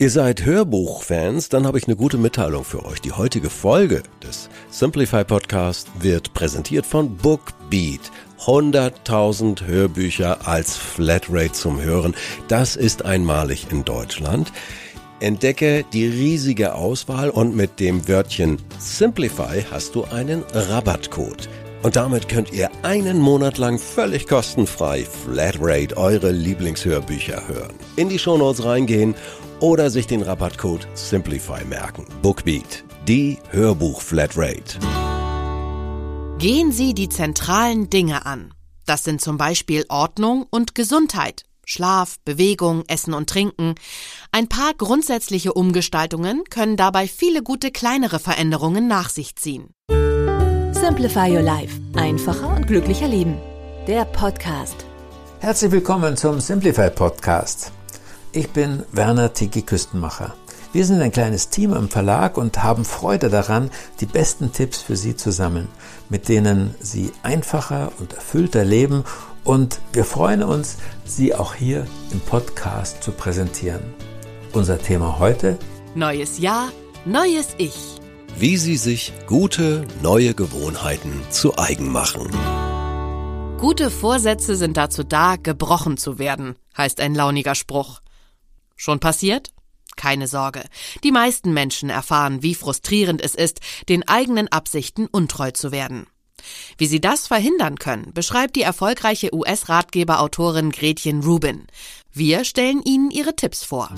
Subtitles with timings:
[0.00, 3.00] Ihr seid Hörbuchfans, dann habe ich eine gute Mitteilung für euch.
[3.00, 8.12] Die heutige Folge des Simplify Podcast wird präsentiert von Bookbeat.
[8.46, 12.14] 100.000 Hörbücher als Flatrate zum Hören.
[12.46, 14.52] Das ist einmalig in Deutschland.
[15.18, 21.48] Entdecke die riesige Auswahl und mit dem Wörtchen Simplify hast du einen Rabattcode.
[21.82, 27.74] Und damit könnt ihr einen Monat lang völlig kostenfrei Flatrate eure Lieblingshörbücher hören.
[27.96, 29.14] In die Shownotes reingehen
[29.60, 32.06] oder sich den Rabattcode Simplify merken.
[32.22, 34.78] Bookbeat, die Hörbuch-Flatrate.
[36.38, 38.54] Gehen Sie die zentralen Dinge an.
[38.86, 43.74] Das sind zum Beispiel Ordnung und Gesundheit, Schlaf, Bewegung, Essen und Trinken.
[44.32, 49.74] Ein paar grundsätzliche Umgestaltungen können dabei viele gute kleinere Veränderungen nach sich ziehen.
[50.88, 51.78] Simplify Your Life.
[51.96, 53.36] Einfacher und glücklicher Leben.
[53.86, 54.86] Der Podcast.
[55.38, 57.72] Herzlich willkommen zum Simplify Podcast.
[58.32, 60.34] Ich bin Werner Tiki Küstenmacher.
[60.72, 64.96] Wir sind ein kleines Team am Verlag und haben Freude daran, die besten Tipps für
[64.96, 65.68] Sie zu sammeln,
[66.08, 69.04] mit denen Sie einfacher und erfüllter leben
[69.44, 73.82] und wir freuen uns, Sie auch hier im Podcast zu präsentieren.
[74.54, 75.58] Unser Thema heute?
[75.94, 76.70] Neues Jahr,
[77.04, 77.97] neues Ich.
[78.40, 82.30] Wie Sie sich gute, neue Gewohnheiten zu eigen machen.
[83.58, 87.98] Gute Vorsätze sind dazu da, gebrochen zu werden, heißt ein launiger Spruch.
[88.76, 89.50] Schon passiert?
[89.96, 90.62] Keine Sorge.
[91.02, 96.06] Die meisten Menschen erfahren, wie frustrierend es ist, den eigenen Absichten untreu zu werden.
[96.76, 101.66] Wie sie das verhindern können, beschreibt die erfolgreiche US-Ratgeberautorin Gretchen Rubin.
[102.12, 103.90] Wir stellen Ihnen ihre Tipps vor.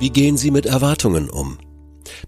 [0.00, 1.58] Wie gehen Sie mit Erwartungen um?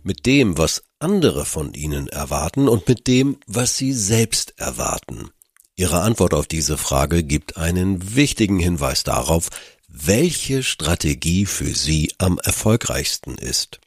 [0.02, 5.30] Mit dem, was andere von Ihnen erwarten und mit dem, was Sie selbst erwarten.
[5.76, 9.48] Ihre Antwort auf diese Frage gibt einen wichtigen Hinweis darauf,
[9.88, 13.80] welche Strategie für Sie am erfolgreichsten ist.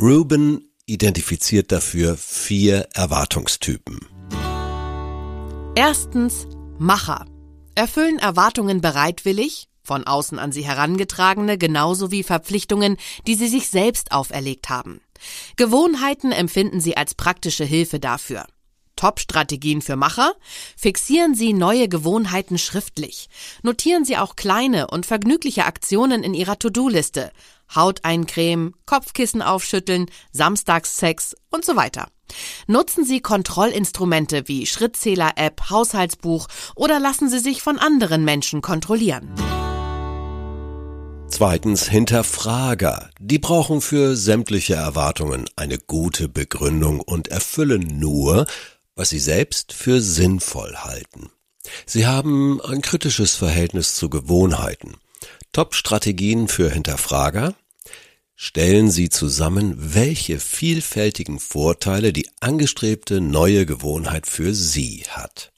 [0.00, 4.00] Ruben identifiziert dafür vier Erwartungstypen.
[5.74, 6.46] Erstens
[6.78, 7.26] Macher.
[7.74, 12.96] Erfüllen Erwartungen bereitwillig, von außen an sie herangetragene, genauso wie Verpflichtungen,
[13.26, 15.00] die sie sich selbst auferlegt haben.
[15.56, 18.46] Gewohnheiten empfinden sie als praktische Hilfe dafür.
[18.98, 20.34] Top-Strategien für Macher?
[20.76, 23.28] Fixieren Sie neue Gewohnheiten schriftlich.
[23.62, 27.30] Notieren Sie auch kleine und vergnügliche Aktionen in Ihrer To-Do-Liste.
[27.74, 32.08] Haut eincremen, Kopfkissen aufschütteln, Samstagssex und so weiter.
[32.66, 39.32] Nutzen Sie Kontrollinstrumente wie Schrittzähler-App, Haushaltsbuch oder lassen Sie sich von anderen Menschen kontrollieren.
[41.30, 43.10] Zweitens Hinterfrager.
[43.20, 48.46] Die brauchen für sämtliche Erwartungen eine gute Begründung und erfüllen nur,
[48.96, 51.30] was sie selbst für sinnvoll halten.
[51.86, 54.96] Sie haben ein kritisches Verhältnis zu Gewohnheiten.
[55.52, 57.54] Top-Strategien für Hinterfrager?
[58.34, 65.52] Stellen Sie zusammen, welche vielfältigen Vorteile die angestrebte neue Gewohnheit für Sie hat.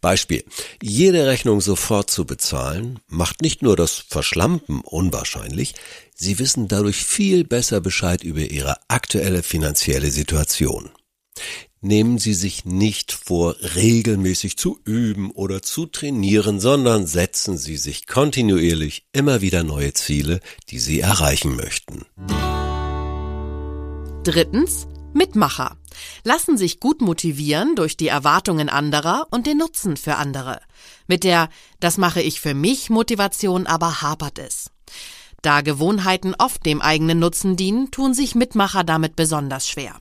[0.00, 0.44] Beispiel.
[0.82, 5.74] Jede Rechnung sofort zu bezahlen, macht nicht nur das Verschlampen unwahrscheinlich,
[6.14, 10.90] Sie wissen dadurch viel besser Bescheid über Ihre aktuelle finanzielle Situation
[11.86, 18.06] nehmen Sie sich nicht vor, regelmäßig zu üben oder zu trainieren, sondern setzen Sie sich
[18.06, 22.04] kontinuierlich immer wieder neue Ziele, die Sie erreichen möchten.
[24.24, 25.78] Drittens, Mitmacher.
[26.24, 30.60] Lassen sich gut motivieren durch die Erwartungen anderer und den Nutzen für andere.
[31.06, 31.48] Mit der
[31.80, 34.70] Das mache ich für mich Motivation aber hapert es.
[35.42, 40.00] Da Gewohnheiten oft dem eigenen Nutzen dienen, tun sich Mitmacher damit besonders schwer.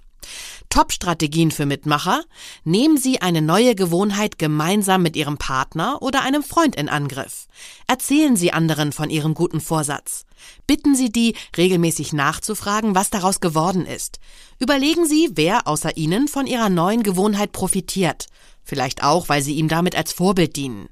[0.75, 2.25] Top-Strategien für Mitmacher?
[2.65, 7.47] Nehmen Sie eine neue Gewohnheit gemeinsam mit Ihrem Partner oder einem Freund in Angriff.
[7.87, 10.25] Erzählen Sie anderen von Ihrem guten Vorsatz.
[10.67, 14.19] Bitten Sie die, regelmäßig nachzufragen, was daraus geworden ist.
[14.59, 18.27] Überlegen Sie, wer außer Ihnen von Ihrer neuen Gewohnheit profitiert.
[18.65, 20.89] Vielleicht auch, weil Sie ihm damit als Vorbild dienen.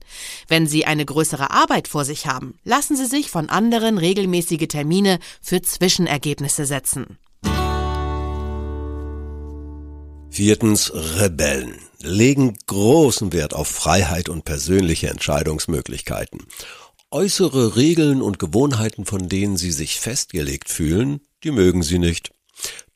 [0.48, 5.20] Wenn Sie eine größere Arbeit vor sich haben, lassen Sie sich von anderen regelmäßige Termine
[5.42, 7.18] für Zwischenergebnisse setzen.
[10.34, 16.48] Viertens Rebellen legen großen Wert auf Freiheit und persönliche Entscheidungsmöglichkeiten.
[17.12, 22.32] Äußere Regeln und Gewohnheiten, von denen sie sich festgelegt fühlen, die mögen sie nicht.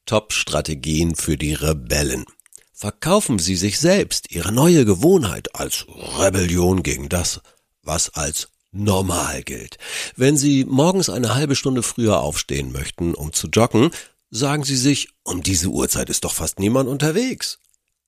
[0.07, 2.25] Top-Strategien für die Rebellen.
[2.73, 5.85] Verkaufen Sie sich selbst Ihre neue Gewohnheit als
[6.17, 7.41] Rebellion gegen das,
[7.83, 9.77] was als normal gilt.
[10.15, 13.91] Wenn Sie morgens eine halbe Stunde früher aufstehen möchten, um zu joggen,
[14.29, 17.59] sagen Sie sich, um diese Uhrzeit ist doch fast niemand unterwegs.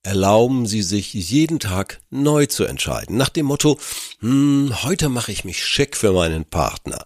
[0.01, 3.77] Erlauben Sie sich jeden Tag neu zu entscheiden, nach dem Motto,
[4.19, 7.06] hm, heute mache ich mich schick für meinen Partner.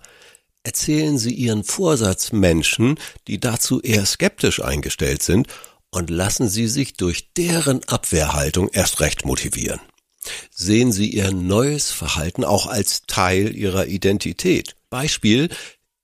[0.62, 5.48] Erzählen Sie Ihren Vorsatz Menschen, die dazu eher skeptisch eingestellt sind,
[5.90, 9.80] und lassen Sie sich durch deren Abwehrhaltung erst recht motivieren.
[10.52, 14.76] Sehen Sie Ihr neues Verhalten auch als Teil Ihrer Identität.
[14.90, 15.50] Beispiel,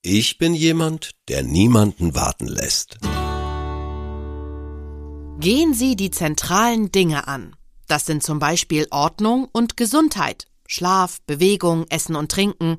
[0.01, 2.97] ich bin jemand, der niemanden warten lässt.
[5.39, 7.55] Gehen Sie die zentralen Dinge an.
[7.87, 12.77] Das sind zum Beispiel Ordnung und Gesundheit, Schlaf, Bewegung, Essen und Trinken.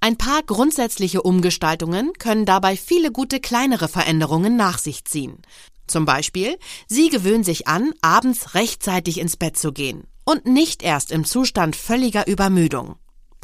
[0.00, 5.42] Ein paar grundsätzliche Umgestaltungen können dabei viele gute kleinere Veränderungen nach sich ziehen.
[5.86, 6.58] Zum Beispiel,
[6.88, 11.76] Sie gewöhnen sich an, abends rechtzeitig ins Bett zu gehen und nicht erst im Zustand
[11.76, 12.96] völliger Übermüdung.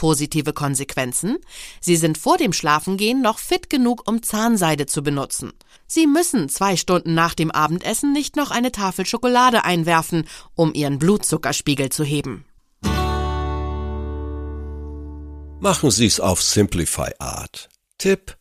[0.03, 1.39] Positive Konsequenzen?
[1.81, 5.53] Sie sind vor dem Schlafengehen noch fit genug, um Zahnseide zu benutzen.
[5.87, 10.27] Sie müssen zwei Stunden nach dem Abendessen nicht noch eine Tafel Schokolade einwerfen,
[10.57, 12.45] um Ihren Blutzuckerspiegel zu heben.
[15.61, 17.69] Machen Sie es auf Simplify Art.
[17.97, 18.37] Tipp.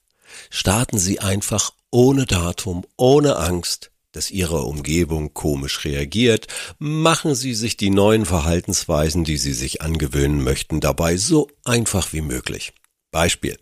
[0.49, 6.47] Starten Sie einfach ohne Datum, ohne Angst dass Ihre Umgebung komisch reagiert,
[6.79, 12.21] machen Sie sich die neuen Verhaltensweisen, die Sie sich angewöhnen möchten, dabei so einfach wie
[12.21, 12.73] möglich.
[13.11, 13.57] Beispiel.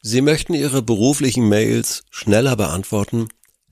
[0.00, 3.28] Sie möchten Ihre beruflichen Mails schneller beantworten?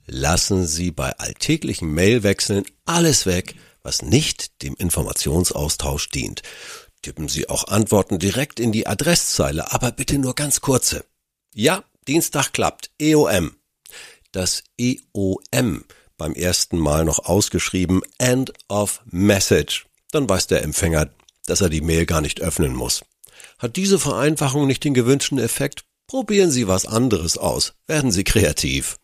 [0.07, 6.43] Lassen Sie bei alltäglichen Mailwechseln alles weg, was nicht dem Informationsaustausch dient.
[7.03, 11.05] Tippen Sie auch Antworten direkt in die Adresszeile, aber bitte nur ganz kurze.
[11.55, 12.91] Ja, Dienstag klappt.
[13.01, 13.57] EOM.
[14.33, 15.85] Das EOM
[16.17, 19.87] beim ersten Mal noch ausgeschrieben End of Message.
[20.11, 21.11] Dann weiß der Empfänger,
[21.47, 23.05] dass er die Mail gar nicht öffnen muss.
[23.59, 25.85] Hat diese Vereinfachung nicht den gewünschten Effekt?
[26.07, 27.75] Probieren Sie was anderes aus.
[27.87, 28.97] Werden Sie kreativ.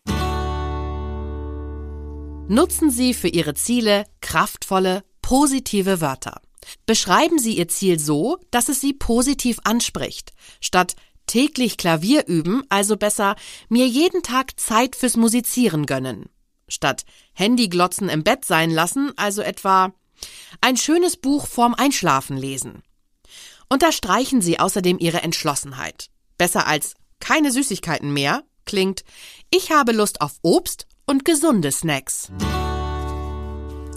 [2.49, 6.41] Nutzen Sie für Ihre Ziele kraftvolle, positive Wörter.
[6.87, 10.33] Beschreiben Sie Ihr Ziel so, dass es Sie positiv anspricht.
[10.61, 10.95] Statt
[11.27, 13.37] täglich Klavier üben, also besser
[13.69, 16.29] mir jeden Tag Zeit fürs Musizieren gönnen
[16.73, 17.05] statt
[17.35, 19.93] Handyglotzen im Bett sein lassen, also etwa
[20.61, 22.83] ein schönes Buch vorm Einschlafen lesen.
[23.69, 26.09] Unterstreichen Sie außerdem Ihre Entschlossenheit.
[26.37, 29.05] Besser als keine Süßigkeiten mehr klingt,
[29.51, 32.31] ich habe Lust auf Obst und gesunde Snacks.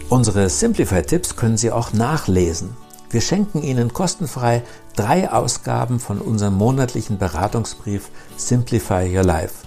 [0.10, 2.76] Unsere Simplify-Tipps können Sie auch nachlesen.
[3.10, 4.64] Wir schenken Ihnen kostenfrei
[4.96, 9.66] drei Ausgaben von unserem monatlichen Beratungsbrief Simplify Your Life.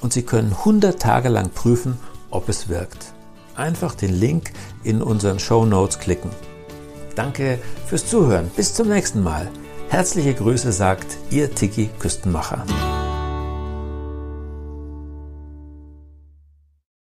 [0.00, 1.98] Und Sie können 100 Tage lang prüfen,
[2.30, 3.12] ob es wirkt.
[3.54, 4.52] Einfach den Link
[4.84, 6.30] in unseren Show Notes klicken.
[7.14, 8.50] Danke fürs Zuhören.
[8.56, 9.48] Bis zum nächsten Mal.
[9.88, 12.64] Herzliche Grüße sagt Ihr Tiki Küstenmacher.